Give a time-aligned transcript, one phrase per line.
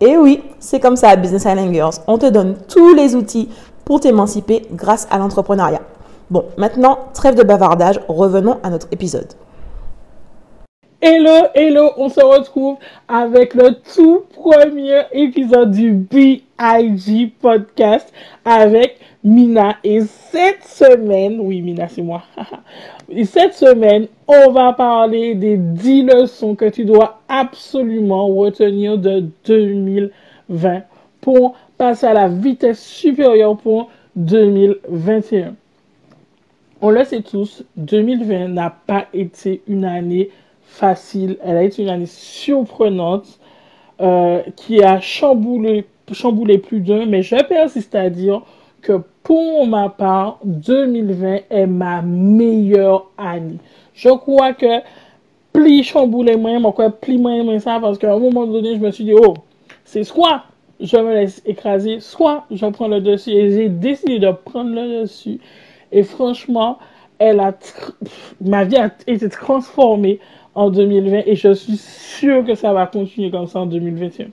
[0.00, 1.94] Et oui, c'est comme ça Business Island Girls.
[2.06, 3.48] On te donne tous les outils
[3.84, 5.80] pour t'émanciper grâce à l'entrepreneuriat.
[6.30, 9.28] Bon, maintenant, trêve de bavardage, revenons à notre épisode.
[11.08, 18.12] Hello, hello, on se retrouve avec le tout premier épisode du BIG podcast
[18.44, 19.76] avec Mina.
[19.84, 22.24] Et cette semaine, oui, Mina, c'est moi.
[23.08, 29.26] Et cette semaine, on va parler des 10 leçons que tu dois absolument retenir de
[29.44, 30.82] 2020
[31.20, 35.54] pour passer à la vitesse supérieure pour 2021.
[36.82, 40.30] On le sait tous, 2020 n'a pas été une année
[40.66, 43.38] facile, elle a été une année surprenante
[44.00, 48.42] euh, qui a chamboulé, chamboulé plus d'un, mais je persiste à dire
[48.82, 53.58] que pour ma part, 2020 est ma meilleure année.
[53.94, 54.80] Je crois que
[55.52, 58.90] plus chamboulé moins, moi, quoi, plus moins, ça, parce qu'à un moment donné, je me
[58.90, 59.34] suis dit, oh,
[59.84, 60.42] c'est soit
[60.80, 63.30] je me laisse écraser, soit je prends le dessus.
[63.30, 65.40] Et j'ai décidé de prendre le dessus.
[65.92, 66.78] Et franchement,
[67.18, 67.54] elle a
[68.40, 70.20] ma vie a été transformée
[70.56, 74.28] en 2020 et je suis sûre que ça va continuer comme ça en 2021.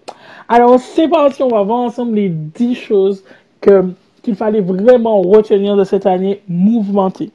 [0.50, 3.24] Alors, c'est parti, on va voir ensemble les 10 choses
[3.62, 3.86] que,
[4.24, 7.30] qu'il fallait vraiment retenir de cette année mouvementée.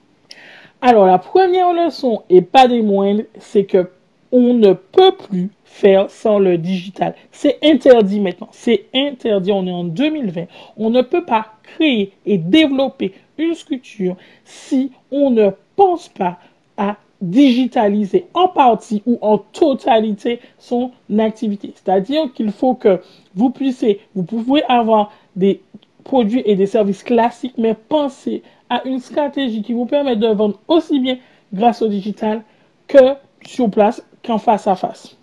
[0.81, 3.89] Alors, la première leçon, et pas des moindres, c'est que
[4.33, 7.15] on ne peut plus faire sans le digital.
[7.31, 8.49] C'est interdit maintenant.
[8.53, 9.53] C'est interdit.
[9.53, 10.45] On est en 2020.
[10.77, 16.39] On ne peut pas créer et développer une structure si on ne pense pas
[16.77, 21.73] à digitaliser en partie ou en totalité son activité.
[21.75, 23.01] C'est-à-dire qu'il faut que
[23.35, 25.61] vous puissiez, vous pouvez avoir des
[26.05, 30.59] produits et des services classiques, mais pensez à une stratégie qui vous permet de vendre
[30.69, 31.19] aussi bien
[31.53, 32.43] grâce au digital
[32.87, 33.15] que
[33.45, 35.17] sur place qu'en face à face.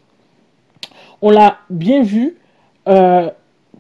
[1.22, 2.38] On l'a bien vu
[2.88, 3.30] euh,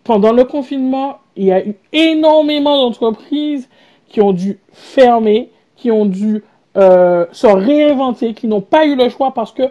[0.03, 3.67] pendant le confinement, il y a eu énormément d'entreprises
[4.07, 6.43] qui ont dû fermer, qui ont dû
[6.77, 9.63] euh, se réinventer, qui n'ont pas eu le choix parce que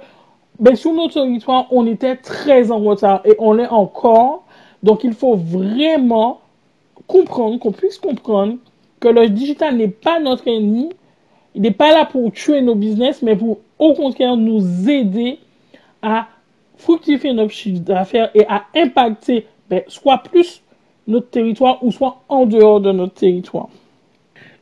[0.58, 4.44] ben, sur notre territoire, on était très en retard et on l'est encore.
[4.82, 6.40] Donc, il faut vraiment
[7.06, 8.56] comprendre, qu'on puisse comprendre
[9.00, 10.90] que le digital n'est pas notre ennemi.
[11.54, 15.38] Il n'est pas là pour tuer nos business, mais pour au contraire nous aider
[16.02, 16.26] à
[16.76, 20.62] fructifier notre chiffre d'affaires et à impacter ben, soit plus
[21.06, 23.68] notre territoire ou soit en dehors de notre territoire.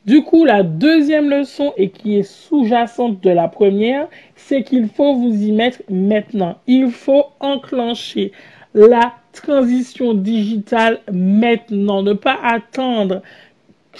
[0.04, 5.14] Du coup, la deuxième leçon et qui est sous-jacente de la première, c'est qu'il faut
[5.14, 6.58] vous y mettre maintenant.
[6.66, 8.32] Il faut enclencher
[8.74, 12.02] la transition digitale maintenant.
[12.02, 13.22] Ne pas attendre.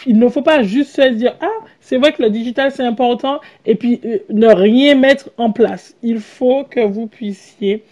[0.05, 3.41] Il ne faut pas juste se dire, ah, c'est vrai que le digital c'est important
[3.65, 5.95] et puis euh, ne rien mettre en place.
[6.03, 7.85] Il faut que vous puissiez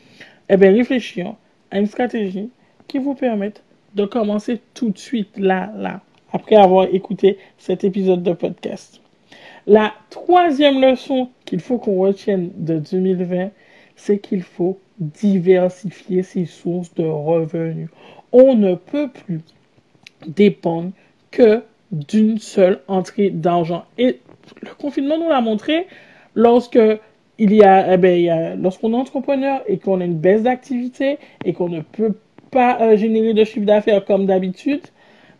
[0.49, 1.35] eh bien, réfléchir
[1.71, 2.49] à une stratégie
[2.89, 3.63] qui vous permette
[3.95, 6.01] de commencer tout de suite là, là
[6.33, 9.01] après avoir écouté cet épisode de podcast.
[9.67, 13.51] La troisième leçon qu'il faut qu'on retienne de 2020,
[13.97, 17.89] c'est qu'il faut diversifier ses sources de revenus.
[18.33, 19.41] On ne peut plus
[20.27, 20.93] dépendre
[21.31, 21.63] que
[21.93, 23.85] d'une seule entrée d'argent.
[23.99, 24.21] Et
[24.63, 25.87] le confinement nous l'a montré
[26.35, 26.79] lorsque
[27.39, 31.53] il y a, eh ben, lorsqu'on est entrepreneur et qu'on a une baisse d'activité et
[31.53, 32.15] qu'on ne peut
[32.51, 34.83] pas euh, générer de chiffre d'affaires comme d'habitude,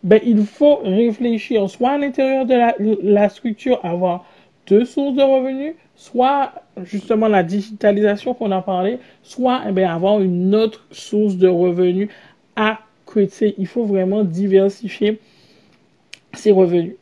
[0.03, 4.25] ben, il faut réfléchir soit à l'intérieur de la, structure, avoir
[4.67, 6.53] deux sources de revenus, soit
[6.83, 12.09] justement la digitalisation qu'on a parlé, soit eh ben, avoir une autre source de revenus
[12.55, 13.55] à côté.
[13.57, 15.19] Il faut vraiment diversifier
[16.33, 16.95] ses revenus.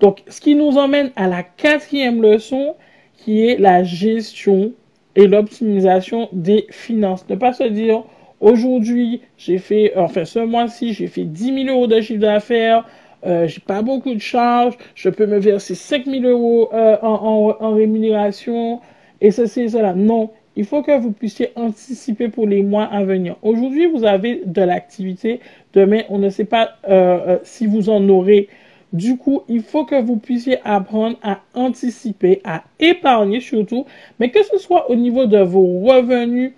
[0.00, 2.74] Donc, ce qui nous emmène à la quatrième leçon,
[3.16, 4.72] qui est la gestion
[5.14, 7.28] et l'optimisation des finances.
[7.28, 8.04] Ne pas se dire,
[8.40, 12.84] aujourd'hui, j'ai fait, enfin, ce mois-ci, j'ai fait 10 000 euros de chiffre d'affaires,
[13.26, 17.74] euh, j'ai pas beaucoup de charges, je peux me verser 5 000 euros euh, en,
[17.74, 18.80] rémunération,
[19.20, 19.92] et ceci et cela.
[19.92, 23.36] Non, il faut que vous puissiez anticiper pour les mois à venir.
[23.42, 25.40] Aujourd'hui, vous avez de l'activité,
[25.74, 28.48] demain, on ne sait pas euh, euh si vous en aurez.
[28.92, 33.86] Du coup, il faut que vous puissiez apprendre à anticiper, à épargner surtout,
[34.18, 36.52] mais que ce soit au niveau de vos revenus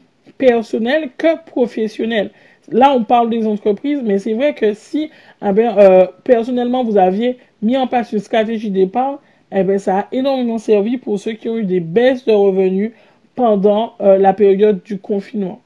[0.46, 2.32] personnels que professionnels.
[2.68, 5.08] Là, on parle des entreprises, mais c'est vrai que si,
[5.44, 9.18] eh bien, euh, personnellement, vous aviez mis en place une stratégie d'épargne,
[9.52, 12.90] eh bien, ça a énormément servi pour ceux qui ont eu des baisses de revenus
[13.36, 15.60] pendant euh, la période du confinement.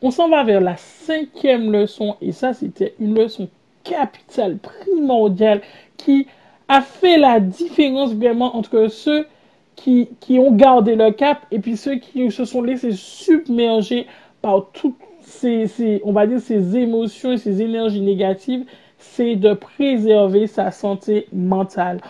[0.00, 3.48] On s'en va vers la cinquième leçon, et ça, c'était une leçon
[3.82, 5.60] capitale, primordiale,
[5.96, 6.28] qui
[6.68, 9.26] a fait la différence vraiment entre ceux
[9.80, 14.06] qui, qui ont gardé le cap et puis ceux qui se sont laissés submerger
[14.42, 18.64] par toutes ces, on va dire, ces émotions et ces énergies négatives,
[18.98, 22.00] c'est de préserver sa santé mentale.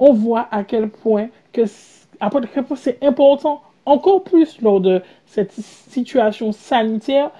[0.00, 1.62] On voit à quel point que,
[2.18, 7.30] à quel point c'est important, encore plus lors de cette situation sanitaire,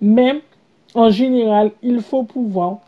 [0.00, 0.40] même
[0.94, 2.78] en général, il faut pouvoir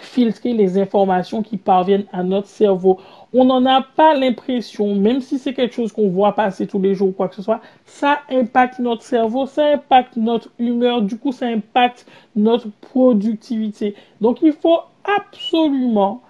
[0.00, 2.98] filtrer les informations qui parviennent à notre cerveau.
[3.34, 6.94] On n'en a pas l'impression, même si c'est quelque chose qu'on voit passer tous les
[6.94, 11.16] jours ou quoi que ce soit, ça impacte notre cerveau, ça impacte notre humeur, du
[11.16, 12.06] coup ça impacte
[12.36, 13.94] notre productivité.
[14.20, 14.80] Donc il faut
[15.18, 16.20] absolument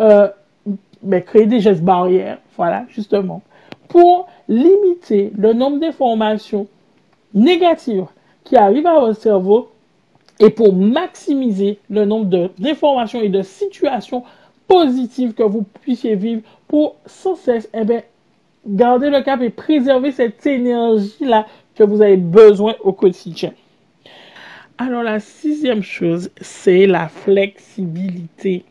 [0.00, 0.28] euh,
[1.02, 3.40] ben, créer des gestes barrières, voilà, justement,
[3.88, 6.66] pour limiter le nombre d'informations
[7.32, 8.06] négatives
[8.44, 9.70] qui arrivent à votre cerveau
[10.40, 14.24] et pour maximiser le nombre d'informations et de situations
[14.70, 18.02] positives que vous puissiez vivre pour sans cesse eh bien,
[18.64, 23.52] garder le cap et préserver cette énergie-là que vous avez besoin au quotidien.
[24.78, 28.64] Alors la sixième chose, c'est la flexibilité.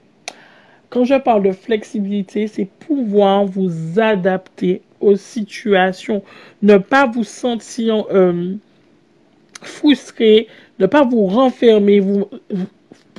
[0.90, 6.24] Quand je parle de flexibilité, c'est pouvoir vous adapter aux situations,
[6.62, 8.56] ne pas vous sentir euh,
[9.62, 10.48] frustré,
[10.80, 12.02] ne pas vous renfermer,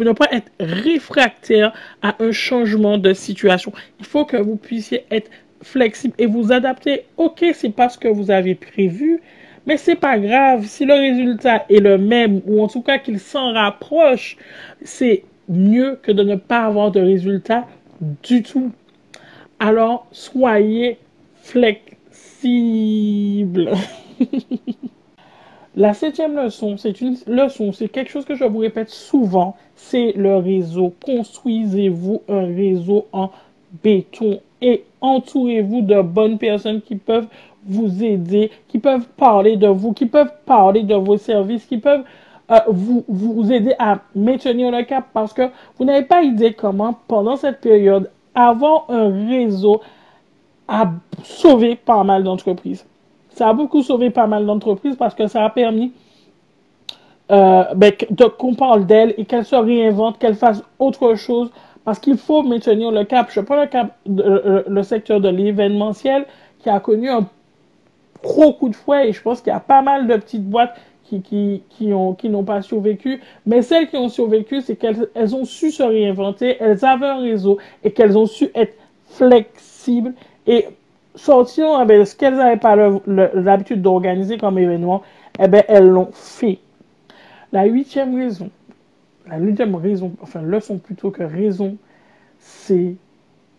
[0.00, 3.73] vous, ne pas être réfractaire à un changement de situation.
[3.99, 5.31] Il faut que vous puissiez être
[5.62, 7.05] flexible et vous adapter.
[7.19, 9.20] Ok, c'est pas ce que vous avez prévu,
[9.67, 10.64] mais c'est pas grave.
[10.64, 14.38] Si le résultat est le même ou en tout cas qu'il s'en rapproche,
[14.82, 17.67] c'est mieux que de ne pas avoir de résultat
[18.23, 18.73] du tout.
[19.58, 20.97] Alors, soyez
[21.43, 21.91] flexible.
[25.77, 30.12] La septième leçon, c'est une leçon, c'est quelque chose que je vous répète souvent, c'est
[30.17, 30.93] le réseau.
[31.05, 33.31] Construisez-vous un réseau en
[33.85, 37.29] béton et entourez-vous de bonnes personnes qui peuvent
[37.65, 42.05] vous aider, qui peuvent parler de vous, qui peuvent parler de vos services, qui peuvent
[42.50, 46.99] euh, vous, vous aider à maintenir le cap parce que vous n'avez pas idée comment,
[47.07, 49.81] pendant cette période, avoir un réseau
[50.67, 50.91] a
[51.23, 52.85] sauvé pas mal d'entreprises.
[53.40, 55.94] Ça a beaucoup sauvé pas mal d'entreprises parce que ça a permis
[57.32, 57.90] euh, ben,
[58.38, 61.50] qu'on parle d'elle et qu'elle se réinvente, qu'elle fasse autre chose
[61.82, 63.30] parce qu'il faut maintenir le cap.
[63.30, 66.26] Je prends le cap, de, le secteur de l'événementiel
[66.59, 67.26] qui a connu un
[68.23, 70.78] gros coup de fouet et je pense qu'il y a pas mal de petites boîtes
[71.04, 73.23] qui, qui, qui ont, qui n'ont pas survécu.
[73.47, 77.23] Mais celles qui ont survécu, c'est qu'elles elles ont su se réinventer, elles avaient un
[77.23, 78.75] réseau et qu'elles ont su être
[79.06, 80.12] flexibles
[80.47, 80.66] et
[81.14, 82.76] sortir eh ce qu'elles n'avaient pas
[83.07, 85.02] l'habitude d'organiser comme événement,
[85.38, 86.59] eh bien, elles l'ont fait.
[87.52, 88.50] La huitième raison,
[89.26, 91.76] la huitième raison, enfin leçon plutôt que raison,
[92.38, 92.95] c'est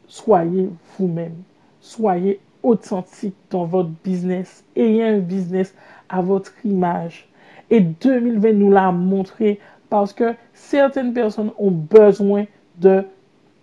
[0.08, 1.36] soyez vous-même.
[1.80, 4.64] Soyez authentique dans votre business.
[4.76, 5.74] Ayez un business
[6.10, 7.28] à votre image.
[7.70, 12.46] Et 2020 nous l'a montré parce que certaines personnes ont besoin
[12.78, 13.04] de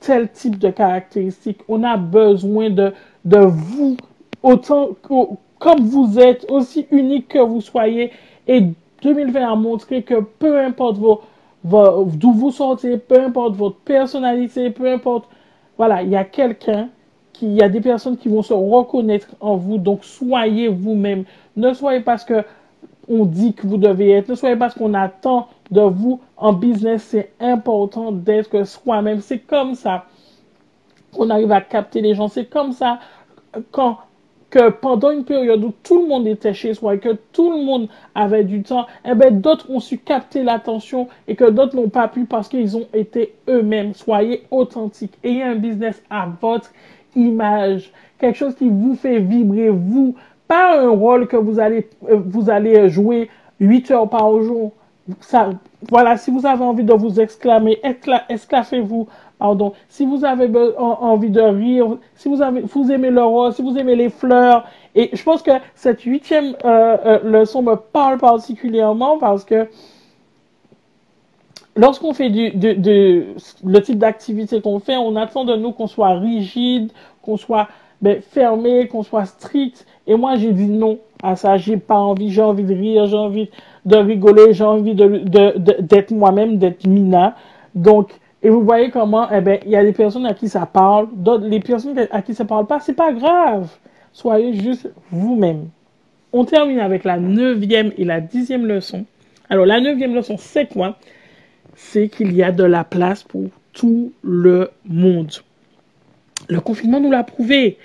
[0.00, 1.60] tel type de caractéristiques.
[1.68, 2.92] On a besoin de,
[3.28, 3.96] de vous
[4.42, 5.14] autant que,
[5.58, 8.12] comme vous êtes, aussi unique que vous soyez.
[8.46, 8.62] Et
[9.02, 11.22] 2020 a montré que peu importe vos,
[11.64, 15.28] d'où vous sortez, peu importe votre personnalité, peu importe,
[15.76, 16.88] voilà, il y a quelqu'un
[17.42, 19.78] il y a des personnes qui vont se reconnaître en vous.
[19.78, 21.24] Donc, soyez vous-même.
[21.56, 22.44] Ne soyez pas ce que
[23.08, 24.28] on dit que vous devez être.
[24.28, 26.20] Ne soyez pas ce qu'on attend de vous.
[26.36, 29.20] En business, c'est important d'être soi-même.
[29.20, 30.04] C'est comme ça
[31.12, 32.28] qu'on arrive à capter les gens.
[32.28, 32.98] C'est comme ça
[33.70, 33.98] quand
[34.50, 37.62] que pendant une période où tout le monde était chez soi et que tout le
[37.62, 41.90] monde avait du temps, eh ben, d'autres ont su capter l'attention et que d'autres n'ont
[41.90, 43.94] pas pu parce qu'ils ont été eux-mêmes.
[43.94, 45.12] Soyez authentiques.
[45.22, 46.70] Ayez un business à votre
[47.14, 47.92] image.
[48.18, 50.14] Quelque chose qui vous fait vibrer, vous.
[50.46, 53.28] Pas un rôle que vous allez, euh, vous allez jouer
[53.60, 54.72] 8 heures par jour.
[55.20, 55.50] Ça,
[55.90, 57.80] voilà, si vous avez envie de vous exclamer,
[58.30, 59.72] esclaffez-vous Pardon.
[59.88, 63.78] Si vous avez envie de rire, si vous, avez, vous aimez le rose, si vous
[63.78, 64.64] aimez les fleurs,
[64.96, 69.68] et je pense que cette huitième euh, euh, leçon me parle particulièrement parce que
[71.76, 76.90] lorsqu'on fait du, le type d'activité qu'on fait, on attend de nous qu'on soit rigide,
[77.22, 77.68] qu'on soit
[78.02, 79.86] ben, fermé, qu'on soit strict.
[80.08, 81.56] Et moi, j'ai dit non à ça.
[81.56, 83.50] J'ai pas envie, j'ai envie de rire, j'ai envie
[83.84, 87.36] de rigoler, j'ai envie de, d'être moi-même, d'être Mina.
[87.76, 88.10] Donc,
[88.42, 91.08] et vous voyez comment, eh ben, il y a des personnes à qui ça parle,
[91.12, 93.68] d'autres, les personnes à qui ça parle pas, c'est pas grave.
[94.12, 95.68] Soyez juste vous-même.
[96.32, 99.06] On termine avec la neuvième et la dixième leçon.
[99.50, 100.96] Alors, la neuvième leçon, c'est quoi?
[101.74, 105.32] C'est qu'il y a de la place pour tout le monde.
[106.48, 107.78] Le confinement nous l'a prouvé.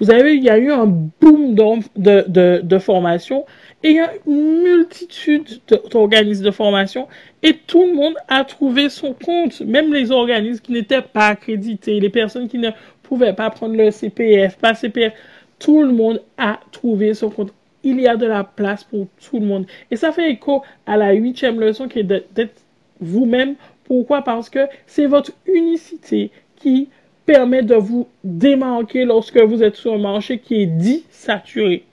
[0.00, 3.44] Vous avez il y a eu un boom de, de, de formation
[3.82, 7.08] et il y a une multitude d'organismes de formation
[7.42, 12.00] et tout le monde a trouvé son compte, même les organismes qui n'étaient pas accrédités,
[12.00, 12.70] les personnes qui ne
[13.02, 15.12] pouvaient pas prendre le CPF, pas CPF,
[15.58, 17.52] tout le monde a trouvé son compte.
[17.84, 19.66] Il y a de la place pour tout le monde.
[19.90, 22.62] Et ça fait écho à la huitième leçon qui est d'être
[23.00, 23.54] vous-même.
[23.84, 24.22] Pourquoi?
[24.22, 26.88] Parce que c'est votre unicité qui
[27.28, 31.84] permet de vous démarquer lorsque vous êtes sur un marché qui est dit saturé.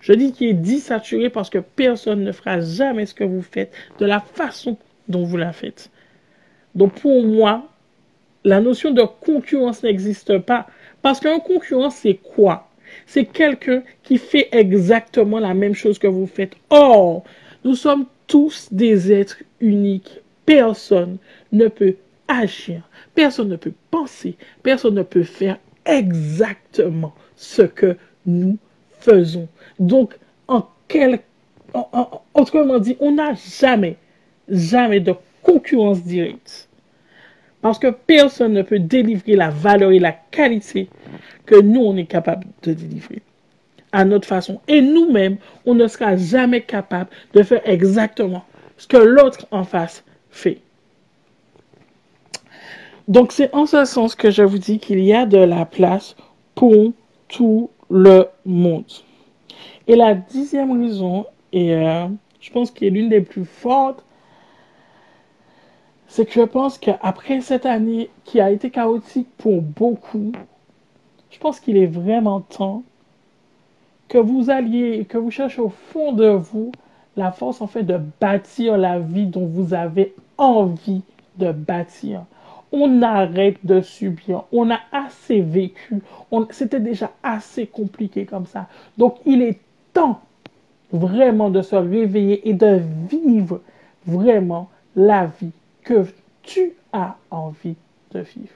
[0.00, 3.42] Je dis qu'il est dit saturé parce que personne ne fera jamais ce que vous
[3.42, 5.90] faites de la façon dont vous la faites.
[6.76, 7.66] Donc pour moi,
[8.44, 10.68] la notion de concurrence n'existe pas.
[11.02, 12.68] Parce qu'un concurrent, c'est quoi?
[13.06, 16.54] C'est quelqu'un qui fait exactement la même chose que vous faites.
[16.70, 17.24] Or,
[17.64, 20.20] nous sommes tous des êtres uniques.
[20.46, 21.16] Personne
[21.50, 21.96] ne peut
[23.14, 27.96] personne ne peut penser, personne ne peut faire exactement ce que
[28.26, 28.58] nous
[29.00, 29.48] faisons.
[29.78, 30.16] Donc,
[30.48, 31.20] en quel,
[32.34, 33.96] autrement dit, on n'a jamais,
[34.48, 36.68] jamais de concurrence directe.
[37.62, 40.88] Parce que personne ne peut délivrer la valeur et la qualité
[41.44, 43.22] que nous, on est capable de délivrer
[43.92, 44.60] à notre façon.
[44.68, 48.44] Et nous-mêmes, on ne sera jamais capable de faire exactement
[48.76, 50.58] ce que l'autre en face fait.
[53.10, 56.14] Donc, c'est en ce sens que je vous dis qu'il y a de la place
[56.54, 56.92] pour
[57.26, 58.84] tout le monde.
[59.88, 62.06] Et la dixième raison, et euh,
[62.40, 64.04] je pense qu'elle est l'une des plus fortes,
[66.06, 70.30] c'est que je pense qu'après cette année qui a été chaotique pour beaucoup,
[71.32, 72.84] je pense qu'il est vraiment temps
[74.06, 76.70] que vous alliez, que vous cherchiez au fond de vous
[77.16, 81.02] la force en fait de bâtir la vie dont vous avez envie
[81.38, 82.22] de bâtir.
[82.72, 84.44] On arrête de subir.
[84.52, 86.02] On a assez vécu.
[86.50, 88.68] C'était déjà assez compliqué comme ça.
[88.96, 89.58] Donc, il est
[89.92, 90.20] temps
[90.92, 93.60] vraiment de se réveiller et de vivre
[94.06, 96.06] vraiment la vie que
[96.42, 97.76] tu as envie
[98.12, 98.54] de vivre.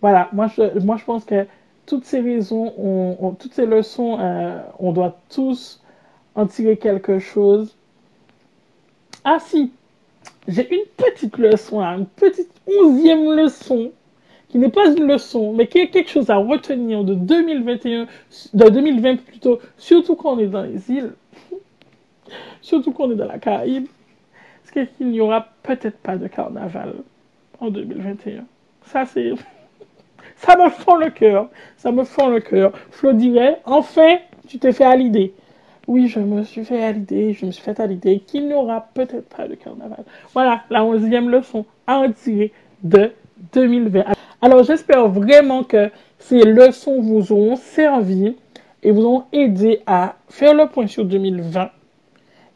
[0.00, 1.46] Voilà, moi je, moi je pense que
[1.84, 5.82] toutes ces raisons, on, toutes ces leçons, euh, on doit tous
[6.34, 7.76] en tirer quelque chose.
[9.24, 9.72] Ah si,
[10.48, 13.92] j'ai une petite leçon, une petite onzième leçon
[14.48, 18.06] qui n'est pas une leçon, mais qui est quelque chose à retenir de 2021,
[18.54, 21.12] de 2020 plutôt, surtout quand on est dans les îles,
[22.60, 23.86] surtout quand on est dans la Caraïbe,
[24.64, 26.94] c'est qu'il n'y aura peut-être pas de carnaval
[27.60, 28.44] en 2021.
[28.86, 29.04] Ça.
[30.36, 31.48] Ça me fend le cœur.
[31.76, 32.72] Ça me fend le cœur.
[32.90, 34.18] Flo dirait, enfin,
[34.48, 35.34] tu t'es fait à l'idée.
[35.90, 38.54] Oui, je me suis fait à l'idée, je me suis fait à l'idée qu'il n'y
[38.54, 40.04] aura peut-être pas de carnaval.
[40.32, 42.52] Voilà, la onzième leçon à en tirer
[42.84, 43.10] de
[43.54, 44.04] 2020.
[44.40, 48.36] Alors j'espère vraiment que ces leçons vous auront servi
[48.84, 51.70] et vous ont aidé à faire le point sur 2020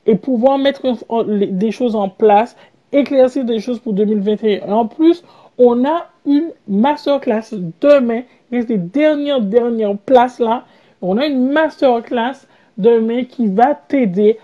[0.07, 0.83] et pouvoir mettre
[1.26, 2.57] des choses en place,
[2.93, 4.73] éclaircir des choses pour 2021.
[4.73, 5.25] en plus,
[5.59, 8.23] on a une masterclass demain.
[8.53, 10.67] Il reste des dernières, dernières places là.
[11.03, 12.47] On a une masterclass
[12.78, 14.38] demain qui va t'aider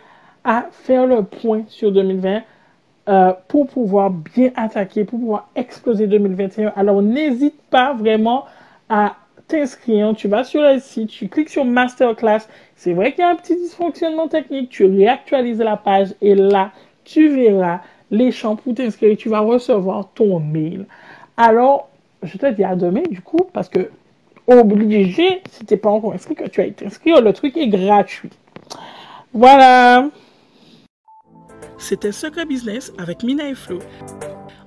[0.45, 2.43] à faire le point sur 2020
[3.09, 6.73] euh, pour pouvoir bien attaquer, pour pouvoir exploser 2021.
[6.77, 8.45] Alors, n'hésite pas vraiment
[8.89, 9.17] à
[9.49, 10.15] t'inscrire.
[10.17, 12.47] Tu vas sur le site, tu cliques sur Masterclass.
[12.77, 14.71] C'est vrai qu'il y a un petit dysfonctionnement technique.
[14.71, 16.73] Tu réactualises la page et là,
[17.05, 19.17] tu verras les champs pour t'inscrire.
[19.17, 20.87] Tu vas recevoir ton mail.
[21.37, 21.89] Alors,
[22.23, 23.91] je te dis à demain, du coup, parce que
[24.59, 27.69] obligé, si tu n'es pas encore inscrit, que tu as été inscrit, le truc est
[27.69, 28.31] gratuit.
[29.33, 30.09] Voilà.
[31.79, 33.79] C'était Secret Business avec Mina et Flo.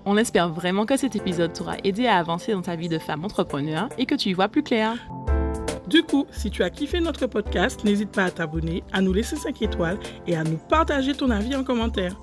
[0.05, 3.23] On espère vraiment que cet épisode t'aura aidé à avancer dans ta vie de femme
[3.23, 4.97] entrepreneur et que tu y vois plus clair.
[5.87, 9.35] Du coup, si tu as kiffé notre podcast, n'hésite pas à t'abonner, à nous laisser
[9.35, 12.15] 5 étoiles et à nous partager ton avis en commentaire.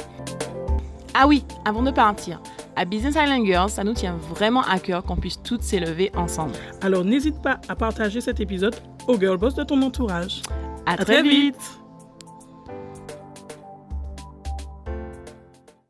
[1.15, 2.41] Ah oui, avant de partir,
[2.77, 6.53] à Business Island Girls, ça nous tient vraiment à cœur qu'on puisse toutes s'élever ensemble.
[6.83, 8.77] Alors n'hésite pas à partager cet épisode
[9.09, 10.43] aux girl boss de ton entourage.
[10.87, 11.80] À, très, vite.